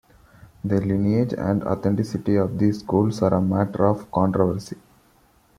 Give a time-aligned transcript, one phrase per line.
[0.63, 4.77] The lineage and authenticity of these schools are a matter of controversy.